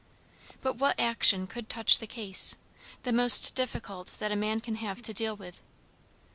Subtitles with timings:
[0.63, 2.55] But what action could touch the case?
[3.03, 5.61] the most difficult that a man can have to deal with.